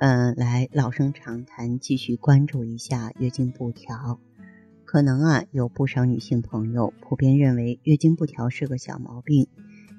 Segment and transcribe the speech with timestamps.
[0.00, 4.18] 嗯，来老生常谈，继续关注一下月经不调。
[4.86, 9.46] 可能啊，有不少女性朋友普遍认为月经不调是个小毛病，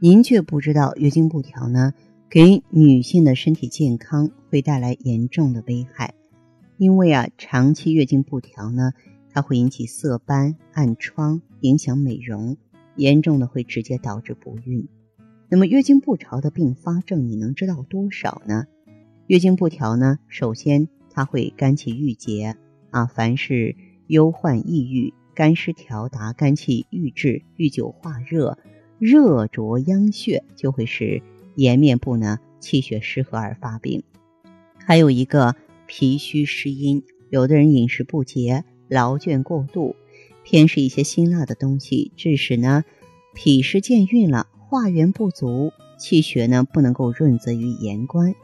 [0.00, 1.94] 您却不知道月经不调呢，
[2.30, 6.14] 给女性的身体健康会带来严重的危害。
[6.76, 8.92] 因为啊，长期月经不调呢，
[9.32, 12.56] 它会引起色斑、暗疮，影响美容，
[12.94, 14.86] 严重的会直接导致不孕。
[15.48, 18.66] 那么，月经不调的并发症，你能知道多少呢？
[19.28, 22.56] 月经不调呢，首先它会肝气郁结
[22.90, 23.76] 啊，凡是
[24.06, 28.56] 忧患抑郁、肝湿调达、肝气郁滞、郁久化热、
[28.98, 31.22] 热灼阳血，就会使
[31.56, 34.02] 颜面部呢气血失和而发病。
[34.78, 35.54] 还有一个
[35.86, 39.94] 脾虚湿阴，有的人饮食不节、劳倦过度，
[40.42, 42.82] 偏食一些辛辣的东西，致使呢
[43.34, 48.34] 脾湿健运了，化元不足，气血呢不能够润泽于颜关。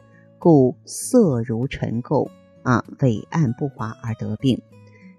[0.45, 2.29] 故色如尘垢
[2.61, 4.61] 啊，萎暗不华而得病。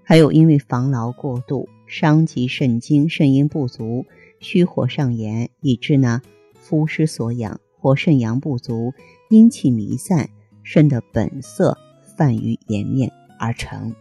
[0.04, 4.06] 还有因为防劳过度，伤及肾精，肾阴不足，
[4.38, 6.22] 虚火上炎，以致呢
[6.54, 8.92] 肤失所养，或肾阳不足，
[9.28, 10.30] 阴气弥散，
[10.62, 11.76] 肾的本色
[12.16, 13.10] 泛于颜面
[13.40, 13.96] 而成。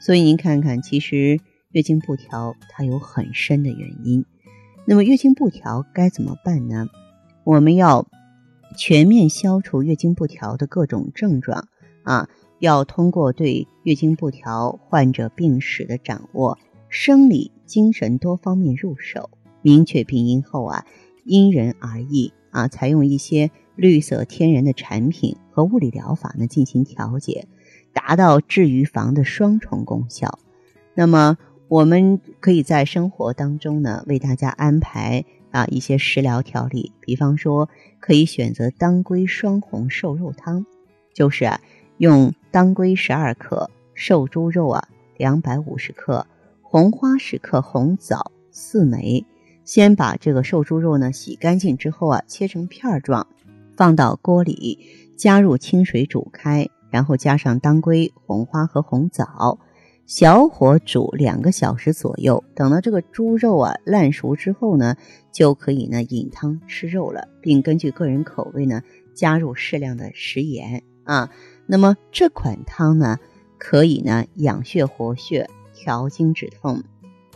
[0.00, 1.40] 所以您看看，其实
[1.72, 4.24] 月经不调它有很深的原因。
[4.84, 6.86] 那么月经不调该怎么办呢？
[7.42, 8.06] 我们要。
[8.76, 11.68] 全面消除月经不调的各种症状
[12.02, 12.28] 啊，
[12.58, 19.30] 要通过对月经不调患者病史的掌握，生理、精神多方面入手，
[19.62, 20.86] 明确病因后啊，
[21.24, 27.46] 因人而异啊，采用一些绿色天然的产品和物理疗法呢进行调节，
[27.92, 30.38] 达到治与防的双重功效。
[30.94, 35.24] 那么，我们可以在生活当中呢为大家安排。
[35.52, 37.68] 啊，一些食疗调理，比方说
[38.00, 40.66] 可以选择当归双红瘦肉汤，
[41.14, 41.60] 就是啊，
[41.98, 46.26] 用当归十二克、瘦猪肉啊两百五十克、
[46.62, 49.24] 红花十克、红枣四枚，
[49.64, 53.26] 先把这个瘦猪肉呢洗干净之后啊，切成片儿状，
[53.76, 54.78] 放到锅里，
[55.16, 59.58] 加入清水煮开，然后加上当归、红花和红枣。
[60.14, 64.94] 小火煮两个小时左右，等到这个猪肉啊烂熟之后呢，
[65.32, 68.82] 就可以呢饮汤吃肉了，并根据个人口味呢
[69.14, 71.30] 加入适量的食盐啊。
[71.64, 73.16] 那么这款汤呢，
[73.56, 76.82] 可以呢养血活血、调经止痛，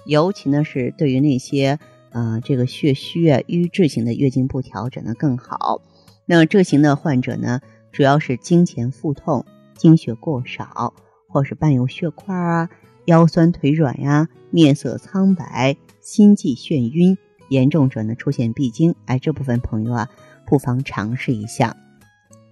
[0.05, 1.79] 尤其呢是对于那些
[2.11, 5.81] 呃这个血虚啊瘀滞型的月经不调者呢更好。
[6.27, 9.47] 那这型的患者呢，主要是经前腹痛、
[9.79, 10.93] 经血过少。
[11.37, 12.71] 或是伴有血块啊、
[13.05, 17.19] 腰酸腿软呀、面色苍白、心悸眩晕，
[17.51, 20.09] 严重者呢出现闭经，哎，这部分朋友啊，
[20.47, 21.77] 不妨尝试一下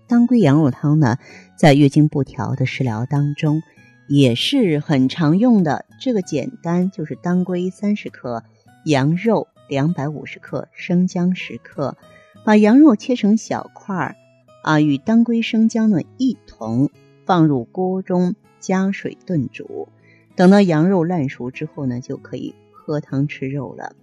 [0.07, 1.17] 当归羊肉汤呢，
[1.57, 3.63] 在月经不调的食疗当中
[4.07, 5.87] 也是很常用的。
[5.99, 8.45] 这个简单，就是当归三十克，
[8.85, 11.97] 羊肉两百五十克，生姜十克，
[12.45, 14.17] 把羊肉切成小块儿
[14.63, 16.91] 啊，与当归生姜呢一同
[17.25, 18.35] 放入锅中。
[18.65, 19.89] 加水炖煮，
[20.35, 23.95] 等到羊肉烂熟之后呢，就可以喝汤吃肉了。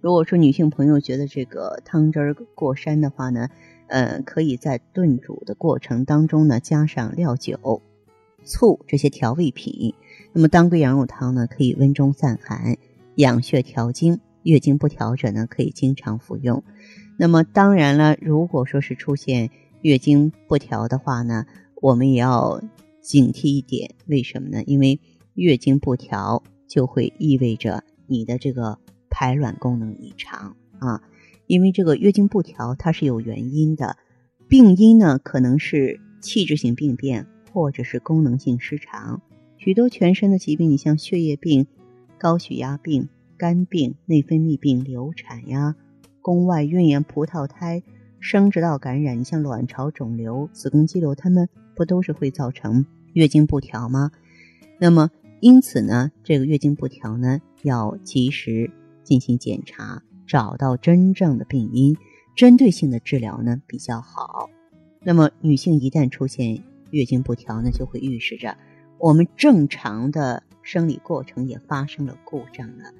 [0.00, 3.50] 如果说女性朋友觉得这个汤汁儿过膻的话呢，
[3.88, 7.82] 呃，可以在炖煮的过程当中呢，加上料酒、
[8.42, 9.92] 醋这些调味品。
[10.32, 12.78] 那么当归羊肉汤呢，可以温中散寒、
[13.16, 16.64] 养血调经，月经不调者呢，可以经常服用。
[17.18, 19.50] 那么当然了，如果说是出现
[19.82, 21.44] 月经不调的话呢，
[21.82, 22.62] 我们也要。
[23.06, 24.64] 警惕一点，为什么呢？
[24.64, 25.00] 因为
[25.34, 31.00] 月经不调就会意味着你的这个排卵功能异常啊。
[31.46, 33.96] 因为这个月经不调它是有原因的，
[34.48, 39.22] 病因呢可能是器质性病变或者是功能性失常。
[39.56, 41.68] 许多全身的疾病，你像血液病、
[42.18, 45.76] 高血压病、肝病、内分泌病、流产呀、
[46.20, 47.84] 宫外孕呀、葡萄胎、
[48.18, 52.84] 生殖道感染，你像卵巢肿瘤、子宫肌瘤，它们不都是会造成？
[53.16, 54.10] 月经不调吗？
[54.78, 55.10] 那么
[55.40, 58.70] 因此呢，这个月经不调呢，要及时
[59.04, 61.96] 进行检查，找到真正的病因，
[62.34, 64.50] 针对性的治疗呢比较好。
[65.02, 68.58] 那么女性一旦出现月经不调呢，就会预示着
[68.98, 72.92] 我们正常的生理过程也发生了故障了。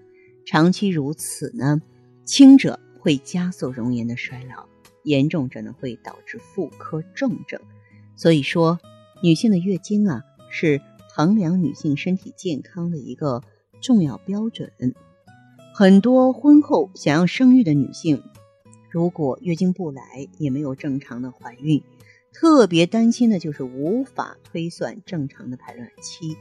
[0.47, 1.83] 长期如此呢，
[2.25, 4.67] 轻者会加速容颜的衰老，
[5.03, 7.61] 严重者呢会导致妇科重症。
[8.15, 8.81] 所以说，
[9.27, 10.81] 女性的月经啊，是
[11.13, 13.43] 衡量女性身体健康的一个
[13.83, 14.71] 重要标准。
[15.75, 18.23] 很多婚后想要生育的女性，
[18.89, 21.83] 如果月经不来，也没有正常的怀孕，
[22.33, 26.37] 特别担心的就是无法推算正常的排卵期。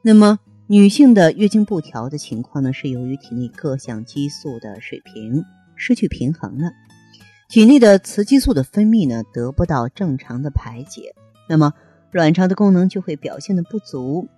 [0.00, 0.38] 那么，
[0.68, 5.42] 女性的月经不调的情况呢，是由于体内各项激素的水平
[5.74, 6.70] 失去平衡了，
[7.48, 11.16] 体内的雌激素的分泌呢得不到正常的排解，
[11.48, 11.72] 那么
[12.12, 14.28] 卵巢的功能就会表现的不足，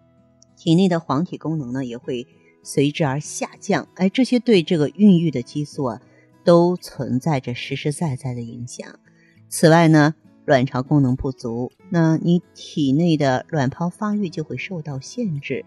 [0.56, 2.26] 体内的黄体功能呢也会
[2.62, 3.88] 随之而下降。
[3.96, 6.00] 哎，这些对这个孕育的激素啊
[6.44, 9.00] 都存在着实实在在的影响。
[9.48, 15.64] 此外呢，卵巢功能不足，那你体内的卵泡发育就会受到限制。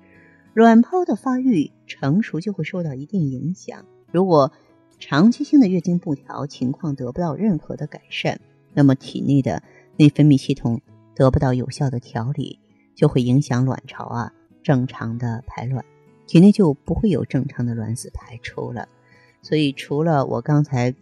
[0.53, 3.85] 卵泡的发育成熟就会受到一定影响。
[4.11, 4.53] 如果
[4.97, 8.39] 长期性的月经不调情况得不到任何的改善，
[8.73, 9.61] 那么体内的
[9.97, 10.81] 内分泌系统
[11.17, 12.59] 得不到有效的调理，
[12.93, 14.31] 就会影响卵巢啊
[14.61, 15.83] 正常的排卵，
[16.27, 18.87] 体内就不会有正常的卵子排出了。
[19.41, 20.93] 所以，除了我刚才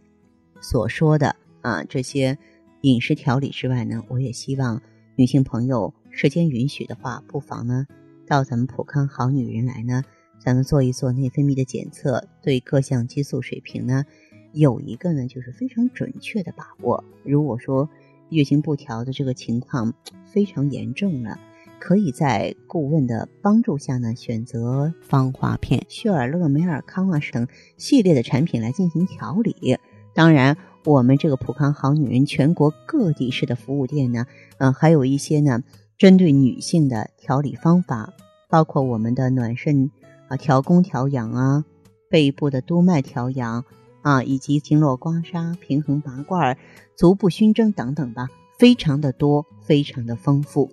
[0.61, 2.37] 所说的啊这些
[2.81, 4.81] 饮食调理之外呢，我也希望
[5.17, 7.85] 女性朋友时间允许的话，不妨呢。
[8.25, 10.01] 到咱们普康好女人来呢，
[10.39, 14.05] 咱们做一做内分泌的检测，对各项激素水平呢，
[14.53, 17.03] 有一个呢就是非常准确的把握。
[17.23, 17.89] 如果说
[18.35, 19.93] 月经不调的这个情况
[20.25, 21.39] 非常严重了，
[21.79, 27.47] 可以在顾问的帮助下呢，选择芳华片、血尔乐、美尔康啊等
[27.77, 29.79] 系列的产品来进行调理。
[30.13, 34.25] 当然，我们这个普康好女人全国各地市的服务店呢，
[34.59, 35.63] 嗯，还有一些呢。
[35.97, 38.11] 针对女性的调理方法，
[38.49, 39.91] 包括我们的暖肾
[40.27, 41.63] 啊、调宫调养啊、
[42.09, 43.63] 背部的督脉调养
[44.01, 46.57] 啊，以及经络刮痧、平衡拔罐、
[46.97, 48.27] 足部熏蒸等等吧，
[48.57, 50.71] 非常的多，非常的丰富。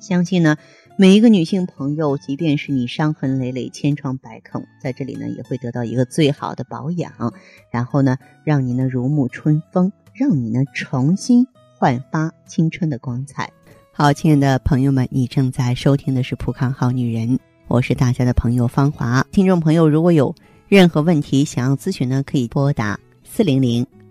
[0.00, 0.56] 相信呢，
[0.98, 7.32] 每一个女性朋友，即便是你伤痕累累、千疮百孔，在这里呢，也会得到一个最好的保养，
[7.70, 11.46] 然后呢，让你呢如沐春风，让你呢重新
[11.78, 13.50] 焕发青春的光彩。
[13.92, 17.28] 好，亲爱的朋友们，你正在收听的是《普康好女人》，
[17.68, 19.24] 我是大家的朋友芳华。
[19.30, 20.34] 听众朋友，如果有
[20.68, 23.86] 任何问题想要咨询呢，可以拨打四零零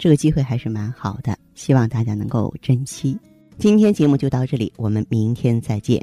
[0.00, 3.14] 这个机会还是蛮好的，希望大家能够珍惜。
[3.58, 6.02] 今天节目就到这里，我们明天再见。